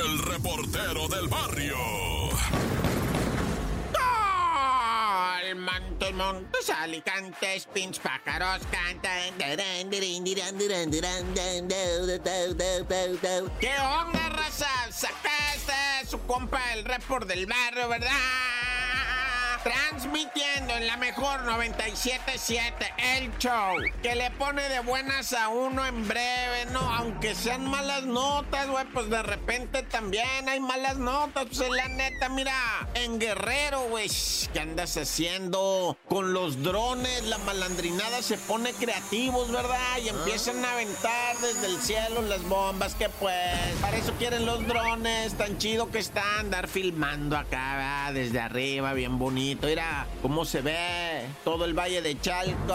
El 0.00 0.18
reportero 0.18 1.08
del 1.08 1.28
barrio. 1.28 1.76
Montes, 5.54 6.12
montes, 6.14 6.70
alicantes, 6.70 7.66
pins, 7.72 8.00
pájaros 8.00 8.62
cantan. 8.72 9.38
¿Qué 13.60 13.72
onda, 13.78 14.28
raza? 14.30 14.68
Sacaste 14.90 16.08
su 16.08 16.18
compa 16.26 16.72
el 16.72 16.84
report 16.84 17.28
del 17.28 17.46
barrio, 17.46 17.88
¿verdad? 17.88 18.53
Transmitiendo 19.64 20.74
en 20.76 20.86
la 20.86 20.98
mejor 20.98 21.42
977 21.44 22.92
el 23.16 23.38
show 23.38 23.78
que 24.02 24.14
le 24.14 24.30
pone 24.32 24.68
de 24.68 24.80
buenas 24.80 25.32
a 25.32 25.48
uno 25.48 25.86
en 25.86 26.06
breve, 26.06 26.66
¿no? 26.70 26.80
Aunque 26.80 27.34
sean 27.34 27.66
malas 27.70 28.02
notas, 28.02 28.68
güey, 28.68 28.84
pues 28.92 29.08
de 29.08 29.22
repente 29.22 29.82
también 29.82 30.50
hay 30.50 30.60
malas 30.60 30.98
notas. 30.98 31.46
Pues 31.46 31.60
en 31.62 31.74
la 31.74 31.88
neta, 31.88 32.28
mira, 32.28 32.52
en 32.92 33.18
Guerrero, 33.18 33.88
güey, 33.88 34.10
¿qué 34.52 34.60
andas 34.60 34.98
haciendo? 34.98 35.96
Con 36.10 36.34
los 36.34 36.62
drones, 36.62 37.24
la 37.24 37.38
malandrinada 37.38 38.20
se 38.20 38.36
pone 38.36 38.70
creativos, 38.74 39.50
¿verdad? 39.50 39.96
Y 40.04 40.10
empiezan 40.10 40.62
a 40.62 40.72
aventar 40.72 41.38
desde 41.38 41.68
el 41.68 41.80
cielo 41.80 42.20
las 42.20 42.42
bombas, 42.44 42.94
que 42.94 43.08
pues, 43.08 43.34
para 43.80 43.96
eso 43.96 44.12
quieren 44.18 44.44
los 44.44 44.66
drones, 44.66 45.32
tan 45.38 45.56
chido 45.56 45.90
que 45.90 46.00
están, 46.00 46.24
andar 46.40 46.68
filmando 46.68 47.38
acá, 47.38 47.76
¿verdad? 47.76 48.12
Desde 48.12 48.40
arriba, 48.40 48.92
bien 48.92 49.18
bonito. 49.18 49.53
Mira 49.62 50.06
cómo 50.22 50.44
se 50.44 50.60
ve 50.60 51.26
todo 51.44 51.64
el 51.64 51.74
valle 51.74 52.02
de 52.02 52.20
Chalco. 52.20 52.74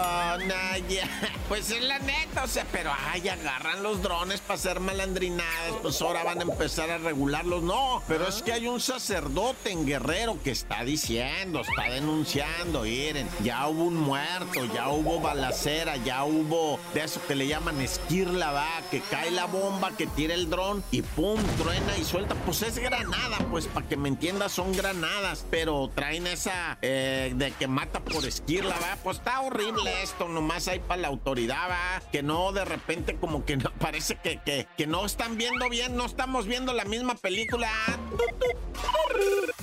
Pues 1.48 1.70
es 1.72 1.82
la 1.82 1.98
neta, 1.98 2.44
o 2.44 2.46
sea, 2.46 2.64
pero 2.70 2.92
ay, 3.10 3.28
agarran 3.28 3.82
los 3.82 4.02
drones 4.02 4.40
para 4.40 4.54
hacer 4.54 4.78
malandrinadas. 4.78 5.74
Pues 5.82 6.00
ahora 6.00 6.22
van 6.22 6.38
a 6.38 6.42
empezar 6.42 6.90
a 6.90 6.98
regularlos. 6.98 7.62
No, 7.64 8.02
pero 8.06 8.28
es 8.28 8.42
que 8.42 8.52
hay 8.52 8.68
un 8.68 8.80
sacerdote 8.80 9.72
en 9.72 9.84
Guerrero 9.84 10.38
que 10.44 10.52
está 10.52 10.84
diciendo, 10.84 11.60
está 11.60 11.90
denunciando. 11.90 12.82
Miren, 12.82 13.28
ya 13.42 13.66
hubo 13.66 13.84
un 13.84 13.96
muerto, 13.96 14.64
ya 14.72 14.90
hubo 14.90 15.20
balacera, 15.20 15.96
ya 15.96 16.24
hubo 16.24 16.78
de 16.94 17.02
eso 17.02 17.20
que 17.26 17.34
le 17.34 17.48
llaman 17.48 17.80
esquirla, 17.80 18.52
va, 18.52 18.82
que 18.90 19.00
cae 19.00 19.32
la 19.32 19.46
bomba, 19.46 19.90
que 19.96 20.06
tira 20.06 20.34
el 20.34 20.48
dron 20.50 20.84
y 20.92 21.02
pum, 21.02 21.40
truena 21.60 21.96
y 21.98 22.04
suelta. 22.04 22.36
Pues 22.46 22.62
es 22.62 22.78
granada, 22.78 23.38
pues 23.50 23.66
para 23.66 23.88
que 23.88 23.96
me 23.96 24.08
entiendas, 24.08 24.52
son 24.52 24.72
granadas, 24.72 25.44
pero 25.50 25.90
traen 25.94 26.26
esa 26.26 26.69
eh, 26.82 27.32
de 27.34 27.52
que 27.52 27.66
mata 27.66 28.00
por 28.00 28.24
esquirla, 28.24 28.76
va. 28.78 28.96
Pues 29.02 29.18
está 29.18 29.40
horrible 29.40 30.02
esto, 30.02 30.28
nomás 30.28 30.68
hay 30.68 30.80
para 30.80 31.02
la 31.02 31.08
autoridad, 31.08 31.68
va. 31.68 32.02
Que 32.10 32.22
no, 32.22 32.52
de 32.52 32.64
repente, 32.64 33.16
como 33.16 33.44
que 33.44 33.56
no, 33.56 33.70
parece 33.78 34.16
que, 34.16 34.38
que, 34.44 34.66
que 34.76 34.86
no 34.86 35.04
están 35.04 35.36
viendo 35.36 35.68
bien, 35.68 35.96
no 35.96 36.06
estamos 36.06 36.46
viendo 36.46 36.72
la 36.72 36.84
misma 36.84 37.14
película. 37.14 37.70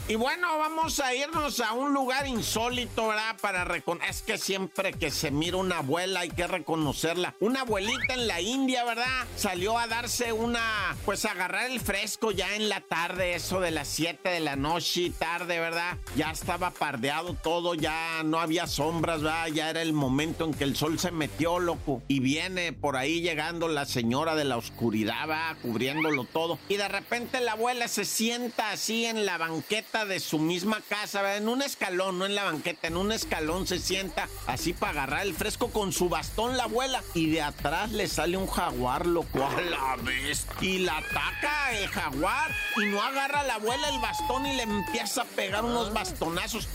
Y 0.09 0.16
bueno, 0.16 0.58
vamos 0.58 1.02
a 1.02 1.13
irnos 1.13 1.59
a 1.59 1.73
un 1.73 1.94
lugar 1.94 2.27
insólito, 2.27 3.09
¿verdad? 3.09 3.36
Para 3.41 3.66
reconocer. 3.66 4.09
Es 4.09 4.22
que 4.22 4.38
siempre 4.38 4.94
que 4.94 5.11
se 5.11 5.31
mira 5.31 5.58
una 5.58 5.80
abuela 5.80 6.22
hay 6.22 6.30
que 6.30 6.47
reconocerla. 6.47 7.36
Una 7.41 7.61
abuelita 7.61 8.14
en 8.14 8.25
la 8.25 8.39
India, 8.39 8.86
¿verdad? 8.86 9.25
Salió 9.36 9.77
a 9.77 9.86
darse 9.88 10.31
una. 10.31 10.95
Pues 11.03 11.25
a 11.25 11.31
agarrar 11.31 11.69
el 11.69 11.81
fresco 11.81 12.31
ya 12.31 12.55
en 12.55 12.69
la 12.69 12.80
tarde, 12.80 13.36
eso 13.36 13.59
de 13.59 13.72
las 13.72 13.89
7 13.89 14.30
de 14.30 14.39
la 14.39 14.55
noche, 14.55 15.11
tarde, 15.11 15.59
¿verdad? 15.59 15.97
Ya 16.16 16.31
estaba 16.31 16.71
pardeado 16.71 17.33
todo, 17.33 17.73
ya 17.73 18.23
no 18.23 18.39
había 18.39 18.66
sombras, 18.66 19.21
¿verdad? 19.21 19.47
Ya 19.47 19.69
era 19.69 19.81
el 19.81 19.92
momento 19.92 20.45
en 20.45 20.53
que 20.53 20.64
el 20.64 20.77
sol 20.77 20.99
se 20.99 21.11
metió, 21.11 21.59
loco. 21.59 22.02
Y 22.08 22.21
viene 22.21 22.71
por 22.71 22.95
ahí 22.95 23.19
llegando 23.19 23.67
la 23.67 23.86
señora 23.86 24.36
de 24.36 24.45
la 24.45 24.55
oscuridad, 24.55 25.27
va 25.30 25.58
cubriéndolo 25.61 26.23
todo. 26.23 26.59
Y 26.69 26.77
de 26.77 26.88
repente 26.88 27.42
la 27.42 27.52
abuela 27.52 27.89
se 27.89 28.05
sienta 28.05 28.71
así 28.71 29.05
en 29.05 29.25
la 29.25 29.38
banqueta 29.38 29.96
de 30.05 30.19
su 30.19 30.39
misma 30.39 30.81
casa, 30.87 31.35
en 31.35 31.49
un 31.49 31.61
escalón, 31.61 32.19
no 32.19 32.25
en 32.25 32.35
la 32.35 32.43
banqueta, 32.43 32.87
en 32.87 32.97
un 32.97 33.11
escalón 33.11 33.67
se 33.67 33.79
sienta 33.79 34.27
así 34.45 34.73
para 34.73 34.91
agarrar 34.91 35.25
el 35.25 35.33
fresco 35.33 35.69
con 35.69 35.91
su 35.91 36.09
bastón 36.09 36.58
la 36.58 36.63
abuela 36.63 37.03
y 37.13 37.30
de 37.30 37.41
atrás 37.41 37.91
le 37.91 38.07
sale 38.07 38.37
un 38.37 38.47
jaguar, 38.47 39.05
loco, 39.05 39.45
a 39.45 39.61
la 39.61 39.95
vez. 40.03 40.45
Y 40.61 40.80
la 40.80 40.97
ataca 40.97 41.77
el 41.77 41.87
jaguar 41.87 42.52
y 42.81 42.86
no 42.86 43.02
agarra 43.02 43.43
la 43.43 43.55
abuela 43.55 43.89
el 43.89 43.99
bastón 43.99 44.45
y 44.45 44.55
le 44.55 44.63
empieza 44.63 45.23
a 45.23 45.25
pegar 45.25 45.63
unos 45.63 45.93
bastonazos. 45.93 46.67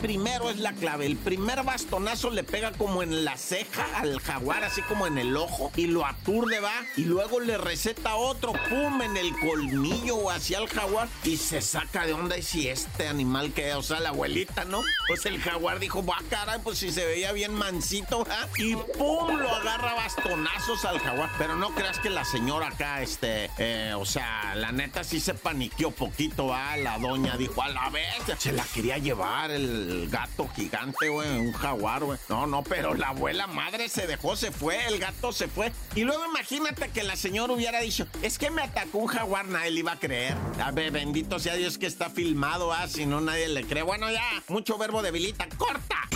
Primero 0.00 0.50
es 0.50 0.58
la 0.58 0.72
clave, 0.72 1.06
el 1.06 1.16
primer 1.16 1.62
bastonazo 1.64 2.30
le 2.30 2.44
pega 2.44 2.72
como 2.72 3.02
en 3.02 3.24
la 3.24 3.36
ceja 3.36 3.86
al 3.96 4.20
jaguar, 4.20 4.64
así 4.64 4.82
como 4.82 5.06
en 5.06 5.18
el 5.18 5.36
ojo 5.36 5.72
y 5.76 5.86
lo 5.86 6.06
aturde, 6.06 6.60
va, 6.60 6.74
y 6.96 7.04
luego 7.04 7.40
le 7.40 7.58
receta 7.58 8.14
otro, 8.16 8.52
pum, 8.68 9.02
en 9.02 9.16
el 9.16 9.36
colmillo 9.38 10.16
o 10.16 10.30
hacia 10.30 10.58
el 10.58 10.68
jaguar 10.68 11.08
y 11.24 11.36
se 11.36 11.60
saca 11.60 12.06
de 12.06 12.12
onda 12.12 12.38
y 12.38 12.42
si 12.42 12.68
este 12.68 13.08
animal 13.08 13.52
que, 13.52 13.74
o 13.74 13.82
sea, 13.82 14.00
la 14.00 14.10
abuelita, 14.10 14.64
¿no? 14.64 14.82
Pues 15.06 15.26
el 15.26 15.40
jaguar 15.40 15.78
dijo, 15.78 16.04
va, 16.04 16.18
caray, 16.30 16.60
pues 16.62 16.78
si 16.78 16.90
se 16.90 17.04
veía 17.04 17.32
bien 17.32 17.52
mansito, 17.54 18.26
¿ah? 18.30 18.46
Y 18.56 18.74
pum, 18.74 19.36
lo 19.36 19.54
agarra 19.54 19.94
bastonazos 19.94 20.84
al 20.84 20.98
jaguar. 21.00 21.30
Pero 21.38 21.56
no 21.56 21.70
creas 21.74 21.98
que 21.98 22.10
la 22.10 22.24
señora 22.24 22.68
acá, 22.68 23.02
este, 23.02 23.50
eh, 23.58 23.94
o 23.96 24.04
sea, 24.04 24.54
la 24.54 24.72
neta 24.72 25.04
sí 25.04 25.20
se 25.20 25.34
paniqueó 25.34 25.90
poquito, 25.90 26.52
¿ah? 26.54 26.76
La 26.76 26.98
doña 26.98 27.36
dijo, 27.36 27.62
a 27.62 27.68
la 27.68 27.90
vez, 27.90 28.14
se 28.38 28.52
la 28.52 28.64
quería 28.64 28.98
llevar 28.98 29.50
el 29.50 29.77
gato 30.10 30.48
gigante, 30.54 31.08
güey, 31.08 31.28
un 31.38 31.52
jaguar, 31.52 32.04
güey. 32.04 32.18
No, 32.28 32.46
no, 32.46 32.62
pero 32.62 32.94
la 32.94 33.08
abuela 33.08 33.46
madre 33.46 33.88
se 33.88 34.06
dejó, 34.06 34.36
se 34.36 34.52
fue, 34.52 34.86
el 34.86 34.98
gato 34.98 35.32
se 35.32 35.48
fue. 35.48 35.72
Y 35.94 36.04
luego 36.04 36.24
imagínate 36.26 36.90
que 36.90 37.02
la 37.02 37.16
señora 37.16 37.52
hubiera 37.52 37.80
dicho, 37.80 38.06
es 38.22 38.38
que 38.38 38.50
me 38.50 38.62
atacó 38.62 38.98
un 38.98 39.06
jaguar, 39.06 39.46
nadie 39.46 39.70
le 39.70 39.80
iba 39.80 39.92
a 39.92 39.98
creer. 39.98 40.36
A 40.62 40.70
ver, 40.70 40.90
bendito 40.90 41.38
sea 41.38 41.54
Dios 41.54 41.78
que 41.78 41.86
está 41.86 42.10
filmado 42.10 42.68
Ah, 42.72 42.86
si 42.88 43.06
no 43.06 43.20
nadie 43.20 43.48
le 43.48 43.64
cree. 43.64 43.82
Bueno, 43.82 44.10
ya, 44.10 44.42
mucho 44.48 44.78
verbo 44.78 45.02
debilita. 45.02 45.48
¡Corta! 45.56 46.08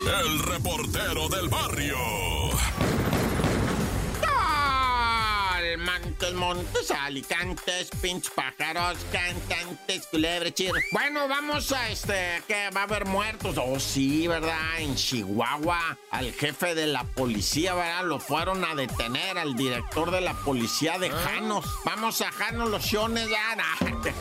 El 0.00 0.38
reportero 0.40 1.28
del 1.28 1.48
barrio. 1.48 1.96
Montes, 6.08 6.32
montes, 6.32 6.90
alicantes, 6.90 7.90
pinch 8.00 8.30
pájaros, 8.30 8.96
cantantes, 9.12 10.06
culebres, 10.06 10.54
Bueno, 10.90 11.28
vamos 11.28 11.70
a 11.70 11.90
este, 11.90 12.42
que 12.48 12.70
va 12.74 12.80
a 12.80 12.84
haber 12.84 13.04
muertos. 13.04 13.58
Oh, 13.58 13.78
sí, 13.78 14.26
¿verdad? 14.26 14.78
En 14.78 14.94
Chihuahua, 14.94 15.98
al 16.10 16.32
jefe 16.32 16.74
de 16.74 16.86
la 16.86 17.04
policía, 17.04 17.74
¿verdad? 17.74 18.04
Lo 18.04 18.20
fueron 18.20 18.64
a 18.64 18.74
detener, 18.74 19.36
al 19.36 19.54
director 19.54 20.10
de 20.10 20.22
la 20.22 20.32
policía 20.32 20.98
de 20.98 21.10
Janos. 21.10 21.66
Vamos 21.84 22.22
a 22.22 22.32
Janos 22.32 22.70
Los 22.70 22.84
Siones, 22.84 23.28
ya. 23.28 23.48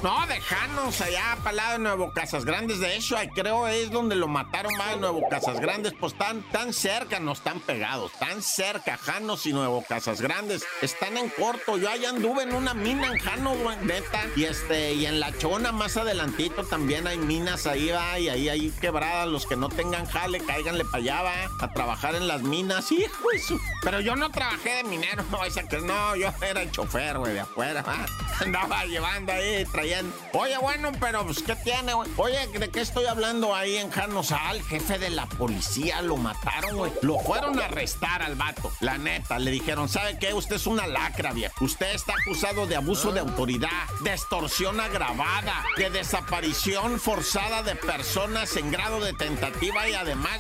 No, 0.04 0.28
de 0.28 0.42
Janos, 0.42 1.00
allá 1.02 1.38
para 1.44 1.56
lado 1.56 1.72
de 1.74 1.80
Nuevo 1.80 2.12
Casas 2.12 2.44
Grandes. 2.44 2.80
De 2.80 2.96
hecho, 2.96 3.16
creo 3.34 3.68
es 3.68 3.92
donde 3.92 4.16
lo 4.16 4.28
mataron, 4.28 4.74
va, 4.80 4.90
de 4.90 4.98
Nuevo 4.98 5.22
Casas 5.30 5.60
Grandes. 5.60 5.94
Pues 6.00 6.14
están 6.14 6.42
tan 6.52 6.74
cerca, 6.74 7.20
no 7.20 7.32
están 7.32 7.60
pegados, 7.62 8.12
tan 8.20 8.42
cerca, 8.42 8.98
Janos 8.98 9.46
y 9.46 9.54
Nuevo 9.54 9.84
Casas 9.88 10.20
Grandes. 10.20 10.66
Están 10.82 11.18
en 11.18 11.30
corto, 11.30 11.77
yo 11.80 11.90
allá 11.90 12.10
anduve 12.10 12.44
en 12.44 12.54
una 12.54 12.74
mina 12.74 13.08
en 13.08 13.20
Jano, 13.20 13.56
neta. 13.82 14.26
Y 14.36 14.46
este, 14.46 14.94
y 14.94 15.06
en 15.06 15.20
la 15.20 15.38
chona 15.38 15.72
más 15.72 15.98
adelantito 15.98 16.64
también 16.64 17.08
hay 17.08 17.18
minas 17.18 17.68
ahí, 17.68 17.90
va, 17.90 18.20
y 18.20 18.30
ahí 18.30 18.50
hay 18.50 18.70
quebradas. 18.82 19.28
Los 19.28 19.46
que 19.46 19.56
no 19.56 19.70
tengan 19.70 20.06
jale, 20.06 20.40
cáiganle 20.40 20.86
para 20.86 20.98
allá, 20.98 21.22
va, 21.22 21.34
a 21.60 21.74
trabajar 21.74 22.16
en 22.16 22.28
las 22.28 22.42
minas. 22.42 22.92
Hijo 22.92 23.32
eso. 23.34 23.60
Pero 23.84 24.00
yo 24.02 24.16
no 24.16 24.30
trabajé 24.30 24.76
de 24.76 24.84
minero, 24.84 25.24
no, 25.32 25.40
que 25.68 25.78
no, 25.80 26.16
yo 26.16 26.34
era 26.42 26.62
el 26.62 26.72
chofer, 26.72 27.18
güey, 27.18 27.34
de 27.34 27.42
afuera, 27.42 27.82
va. 27.82 28.06
Andaba 28.40 28.86
llevando 28.86 29.32
ahí, 29.32 29.66
trayendo. 29.66 30.16
Oye, 30.34 30.58
bueno, 30.60 30.92
pero 31.00 31.26
pues, 31.26 31.42
¿qué 31.42 31.56
tiene, 31.56 31.94
güey? 31.94 32.10
Oye, 32.18 32.48
¿de 32.48 32.70
qué 32.70 32.82
estoy 32.82 33.06
hablando 33.06 33.56
ahí 33.56 33.78
en 33.78 33.90
Janos? 33.90 34.32
Al 34.32 34.62
jefe 34.64 35.00
de 35.00 35.10
la 35.10 35.26
policía 35.26 36.02
lo 36.02 36.18
mataron, 36.18 36.78
güey. 36.78 36.92
Lo 37.02 37.20
fueron 37.20 37.60
a 37.60 37.66
arrestar 37.66 38.22
al 38.22 38.36
vato. 38.36 38.72
La 38.80 38.98
neta, 38.98 39.40
le 39.40 39.52
dijeron, 39.52 39.90
¿sabe 39.90 40.18
qué? 40.20 40.34
Usted 40.34 40.58
es 40.58 40.68
una 40.68 40.88
lacra, 40.88 41.34
viejo. 41.34 41.57
Usted 41.60 41.96
está 41.96 42.14
acusado 42.14 42.68
de 42.68 42.76
abuso 42.76 43.12
de 43.12 43.20
autoridad, 43.20 43.88
de 44.02 44.12
extorsión 44.12 44.80
agravada, 44.80 45.66
de 45.76 45.90
desaparición 45.90 47.00
forzada 47.00 47.64
de 47.64 47.76
personas 47.76 48.56
en 48.58 48.70
grado 48.70 49.00
de 49.00 49.14
tentativa 49.14 49.90
y 49.90 49.94
además, 49.96 50.40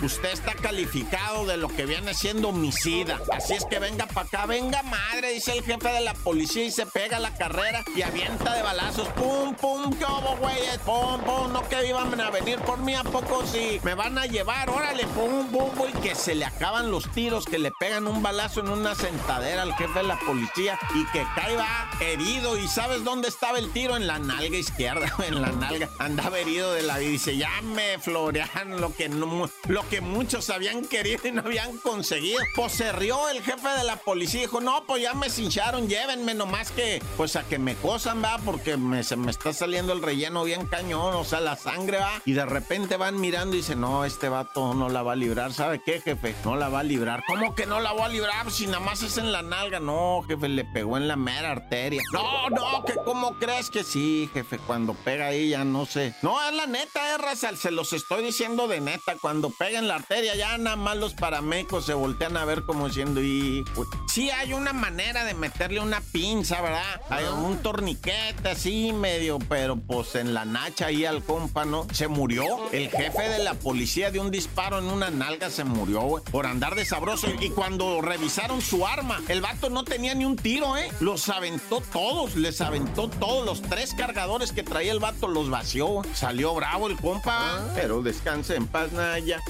usted 0.00 0.32
está 0.32 0.54
calificado 0.54 1.44
de 1.44 1.58
lo 1.58 1.68
que 1.68 1.84
viene 1.84 2.14
siendo 2.14 2.48
homicida. 2.48 3.20
Así 3.30 3.52
es 3.52 3.66
que 3.66 3.78
venga 3.78 4.06
para 4.06 4.26
acá, 4.26 4.46
venga 4.46 4.82
madre, 4.84 5.34
dice 5.34 5.52
el 5.52 5.64
jefe 5.64 5.88
de 5.90 6.00
la 6.00 6.14
policía 6.14 6.64
y 6.64 6.70
se 6.70 6.86
pega 6.86 7.20
la 7.20 7.34
carrera 7.34 7.84
y 7.94 8.00
avienta 8.00 8.54
de 8.54 8.62
balazos. 8.62 9.08
Pum, 9.08 9.54
pum, 9.54 9.92
¿qué 9.98 10.06
hubo, 10.06 10.34
güey? 10.38 10.62
Pum, 10.86 11.20
pum, 11.20 11.52
no 11.52 11.68
que 11.68 11.86
iban 11.86 12.18
a 12.18 12.30
venir 12.30 12.58
por 12.60 12.78
mí, 12.78 12.94
¿a 12.94 13.04
poco 13.04 13.44
sí? 13.44 13.80
Me 13.82 13.92
van 13.92 14.16
a 14.16 14.24
llevar, 14.24 14.70
órale, 14.70 15.06
pum, 15.08 15.46
pum, 15.48 15.70
y 15.90 16.00
que 16.00 16.14
se 16.14 16.34
le 16.34 16.46
acaban 16.46 16.90
los 16.90 17.10
tiros, 17.10 17.44
que 17.44 17.58
le 17.58 17.70
pegan 17.78 18.06
un 18.06 18.22
balazo 18.22 18.60
en 18.60 18.70
una 18.70 18.94
sentadera 18.94 19.60
al 19.60 19.74
jefe 19.74 19.98
de 19.98 20.04
la 20.04 20.18
policía 20.20 20.53
y 20.56 21.04
que 21.06 21.26
cae 21.34 21.56
va 21.56 21.88
herido. 22.00 22.56
¿Y 22.56 22.68
sabes 22.68 23.02
dónde 23.04 23.28
estaba 23.28 23.58
el 23.58 23.70
tiro? 23.72 23.96
En 23.96 24.06
la 24.06 24.18
nalga 24.18 24.56
izquierda, 24.56 25.12
en 25.26 25.42
la 25.42 25.50
nalga. 25.50 25.88
Andaba 25.98 26.38
herido 26.38 26.72
de 26.72 26.82
la 26.82 26.98
vida. 26.98 27.10
Dice, 27.10 27.36
ya 27.36 27.60
me 27.62 27.98
florean 27.98 28.80
lo 28.80 28.94
que, 28.94 29.08
no, 29.08 29.50
lo 29.68 29.88
que 29.88 30.00
muchos 30.00 30.50
habían 30.50 30.84
querido 30.84 31.28
y 31.28 31.32
no 31.32 31.42
habían 31.42 31.76
conseguido. 31.78 32.40
Pues 32.54 32.72
se 32.72 32.92
rió 32.92 33.28
el 33.28 33.42
jefe 33.42 33.68
de 33.68 33.84
la 33.84 33.96
policía 33.96 34.40
y 34.40 34.42
dijo, 34.44 34.60
no, 34.60 34.84
pues 34.86 35.02
ya 35.02 35.14
me 35.14 35.30
cincharon, 35.30 35.88
llévenme 35.88 36.34
nomás 36.34 36.70
que, 36.70 37.02
pues 37.16 37.36
a 37.36 37.44
que 37.44 37.58
me 37.58 37.74
cosan, 37.76 38.22
va, 38.22 38.38
porque 38.38 38.76
me, 38.76 39.02
se 39.02 39.16
me 39.16 39.30
está 39.30 39.52
saliendo 39.52 39.92
el 39.92 40.02
relleno 40.02 40.44
bien 40.44 40.66
cañón, 40.66 41.14
o 41.14 41.24
sea, 41.24 41.40
la 41.40 41.56
sangre 41.56 41.98
va. 41.98 42.22
Y 42.24 42.32
de 42.32 42.46
repente 42.46 42.96
van 42.96 43.20
mirando 43.20 43.54
y 43.54 43.58
dicen, 43.58 43.80
no, 43.80 44.04
este 44.04 44.28
vato 44.28 44.74
no 44.74 44.88
la 44.88 45.02
va 45.02 45.12
a 45.12 45.16
librar. 45.16 45.52
¿Sabe 45.52 45.80
qué, 45.84 46.00
jefe? 46.00 46.34
No 46.44 46.56
la 46.56 46.68
va 46.68 46.80
a 46.80 46.84
librar. 46.84 47.22
¿Cómo 47.26 47.54
que 47.54 47.66
no 47.66 47.80
la 47.80 47.92
va 47.92 48.06
a 48.06 48.08
librar? 48.08 48.50
Si 48.50 48.66
nada 48.66 48.80
más 48.80 49.02
es 49.02 49.18
en 49.18 49.32
la 49.32 49.42
nalga. 49.42 49.80
No, 49.80 50.24
jefe, 50.26 50.43
le 50.48 50.64
pegó 50.64 50.96
en 50.96 51.08
la 51.08 51.16
mera 51.16 51.52
arteria. 51.52 52.02
No, 52.12 52.50
no, 52.50 52.84
que 52.84 52.94
cómo 53.04 53.38
crees 53.38 53.70
que 53.70 53.84
sí, 53.84 54.28
jefe, 54.32 54.58
cuando 54.58 54.94
pega 54.94 55.26
ahí 55.26 55.50
ya 55.50 55.64
no 55.64 55.86
sé. 55.86 56.14
No, 56.22 56.42
es 56.42 56.54
la 56.54 56.66
neta, 56.66 57.00
eh, 57.16 57.56
se 57.56 57.70
los 57.70 57.92
estoy 57.92 58.24
diciendo 58.24 58.68
de 58.68 58.80
neta. 58.80 59.16
Cuando 59.20 59.50
pega 59.50 59.78
en 59.78 59.88
la 59.88 59.96
arteria 59.96 60.34
ya 60.34 60.56
nada 60.58 60.76
más 60.76 60.96
los 60.96 61.14
paramédicos 61.14 61.86
se 61.86 61.94
voltean 61.94 62.36
a 62.36 62.44
ver 62.44 62.64
como 62.64 62.88
diciendo, 62.88 63.22
y 63.22 63.64
sí 64.08 64.30
hay 64.30 64.52
una 64.52 64.72
manera 64.72 65.24
de 65.24 65.34
meterle 65.34 65.80
una 65.80 66.00
pinza, 66.00 66.60
¿verdad? 66.60 67.00
Hay 67.10 67.24
un 67.24 67.58
torniquete 67.58 68.48
así 68.48 68.92
medio, 68.92 69.38
pero 69.48 69.76
pues 69.76 70.14
en 70.14 70.34
la 70.34 70.44
nacha 70.44 70.86
ahí 70.86 71.04
al 71.04 71.24
compa, 71.24 71.64
¿no? 71.64 71.86
Se 71.92 72.08
murió. 72.08 72.44
El 72.72 72.90
jefe 72.90 73.28
de 73.28 73.38
la 73.40 73.54
policía 73.54 74.10
de 74.10 74.20
un 74.20 74.30
disparo 74.30 74.78
en 74.78 74.86
una 74.86 75.10
nalga 75.10 75.50
se 75.50 75.64
murió, 75.64 76.00
güey, 76.02 76.24
por 76.24 76.46
andar 76.46 76.74
de 76.74 76.84
sabroso. 76.84 77.28
Y 77.40 77.50
cuando 77.50 78.00
revisaron 78.00 78.60
su 78.60 78.86
arma, 78.86 79.20
el 79.28 79.40
vato 79.40 79.70
no 79.70 79.84
tenía 79.84 80.14
ni 80.14 80.24
un 80.24 80.33
tiro, 80.36 80.76
¿eh? 80.76 80.90
Los 81.00 81.28
aventó 81.28 81.82
todos, 81.92 82.36
les 82.36 82.60
aventó 82.60 83.08
todos. 83.08 83.44
Los 83.44 83.62
tres 83.62 83.94
cargadores 83.94 84.52
que 84.52 84.62
traía 84.62 84.92
el 84.92 84.98
vato 84.98 85.28
los 85.28 85.50
vació. 85.50 86.02
Salió 86.14 86.54
bravo 86.54 86.88
el 86.88 86.96
compa, 86.96 87.58
ah. 87.58 87.72
pero 87.74 88.02
descanse 88.02 88.56
en 88.56 88.66
paz, 88.66 88.92
Naya. 88.92 89.40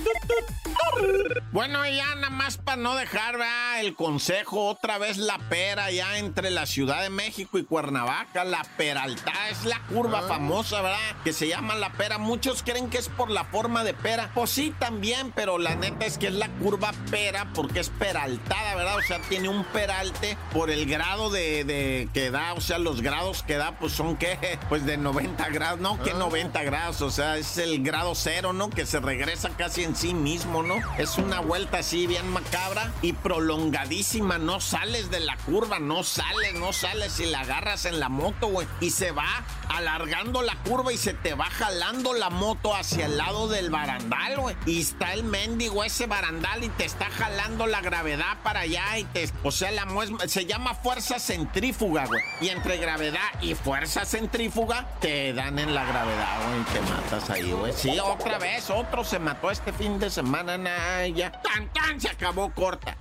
Bueno, 1.53 1.87
ya 1.89 2.15
nada 2.17 2.31
más 2.31 2.57
para 2.57 2.77
no 2.77 2.97
dejar 2.97 3.39
¿verdad? 3.39 3.81
el 3.81 3.95
consejo, 3.95 4.67
otra 4.67 4.99
vez 4.99 5.19
la 5.19 5.39
pera 5.49 5.91
ya 5.91 6.19
entre 6.19 6.51
la 6.51 6.67
Ciudad 6.67 7.03
de 7.03 7.11
México 7.11 7.59
y 7.59 7.65
Cuernavaca, 7.65 8.45
la 8.45 8.65
Peralta, 8.77 9.33
es 9.51 9.65
la 9.65 9.81
curva 9.87 10.21
ah. 10.21 10.29
famosa, 10.29 10.83
¿verdad? 10.83 10.99
Que 11.23 11.33
se 11.33 11.49
llama 11.49 11.75
la 11.75 11.93
pera. 11.93 12.19
Muchos 12.19 12.63
creen 12.63 12.91
que 12.91 12.99
es 12.99 13.09
por 13.09 13.31
la 13.31 13.45
forma 13.45 13.85
de 13.85 13.95
pera. 13.95 14.31
Pues 14.35 14.51
sí, 14.51 14.75
también, 14.79 15.33
pero 15.35 15.59
la 15.59 15.75
neta 15.75 16.07
es 16.07 16.19
que 16.19 16.29
es 16.29 16.35
la 16.35 16.49
curva 16.49 16.93
pera 17.11 17.51
porque 17.55 17.81
es 17.81 17.91
peraltada, 17.91 18.75
¿verdad? 18.75 18.97
O 18.97 19.03
sea, 19.03 19.21
tiene 19.29 19.49
un 19.49 19.65
peralte 19.65 20.37
por 20.53 20.71
el 20.75 20.87
grado 20.87 21.31
de, 21.31 22.09
que 22.13 22.31
da, 22.31 22.53
o 22.55 22.61
sea, 22.61 22.79
los 22.79 23.01
grados 23.01 23.43
que 23.45 23.57
da, 23.57 23.79
pues 23.79 23.93
son 23.93 24.17
que, 24.17 24.59
pues 24.69 24.85
de 24.85 24.97
90 24.97 25.49
grados, 25.51 25.81
no, 25.81 26.03
que 26.03 26.13
90 26.13 26.59
ah. 26.59 26.63
grados, 26.63 27.01
o 27.01 27.11
sea, 27.11 27.39
es 27.39 27.59
el 27.59 27.83
grado 27.83 28.15
cero, 28.15 28.53
¿no? 28.53 28.71
Que 28.71 28.85
se 28.85 29.01
regresa 29.01 29.51
casi 29.51 29.85
en 29.85 29.95
sí 29.95 30.15
mismo, 30.15 30.63
¿no? 30.63 30.75
Es 30.99 31.17
una 31.17 31.41
vuelta 31.41 31.79
así 31.79 32.07
bien 32.07 32.29
macabra 32.29 32.93
y 33.03 33.13
prolongadísima, 33.13 34.39
no 34.39 34.61
sales 34.61 35.11
de 35.11 35.21
la 35.21 35.37
curva, 35.39 35.79
no 35.79 36.03
sales, 36.03 36.55
no 36.55 36.73
sales 36.73 37.21
y 37.21 37.27
la 37.27 37.41
agarras 37.41 37.85
en 37.85 38.01
la 38.01 38.09
moto, 38.09 38.49
güey, 38.49 38.67
y 38.81 38.91
se 38.91 39.13
va 39.13 39.45
alargando 39.69 40.43
la 40.43 40.57
curva 40.57 40.93
y 40.93 40.99
se 40.99 41.15
te 41.15 41.35
va 41.35 41.47
jalando 41.47 42.15
la 42.15 42.31
moto 42.31 42.75
hacia 42.75 43.07
el 43.07 43.17
lado 43.17 43.49
del 43.49 43.71
barandal, 43.71 44.39
güey. 44.39 44.57
Y 44.67 44.81
está 44.81 45.13
el 45.13 45.25
mendigo 45.25 45.85
ese 45.85 46.07
barandal 46.07 46.65
y 46.65 46.69
te 46.71 46.85
está 46.85 47.07
jalando 47.11 47.67
la 47.67 47.81
gravedad 47.81 48.39
para 48.43 48.61
allá 48.61 48.99
y 48.99 49.05
te, 49.05 49.31
o 49.43 49.53
sea, 49.53 49.71
la 49.71 49.85
se 50.27 50.47
llama 50.47 50.64
fuerza 50.73 51.19
centrífuga, 51.19 52.07
güey. 52.07 52.23
Y 52.41 52.49
entre 52.49 52.79
gravedad 52.79 53.21
y 53.43 53.55
fuerza 53.55 54.07
centrífuga 54.07 54.87
te 55.01 55.35
dan 55.35 55.59
en 55.59 55.75
la 55.75 55.85
gravedad, 55.85 56.39
güey, 56.49 56.65
te 56.73 56.81
matas 56.91 57.29
ahí, 57.29 57.53
güey. 57.53 57.73
Sí, 57.75 57.99
otra 57.99 58.39
vez, 58.39 58.71
otro 58.71 59.05
se 59.05 59.19
mató 59.19 59.51
este 59.51 59.73
fin 59.73 59.99
de 59.99 60.09
semana, 60.09 61.07
ya. 61.09 61.33
Tan, 61.43 61.71
tan, 61.73 62.01
se 62.01 62.09
acabó 62.09 62.51
corta. 62.55 62.97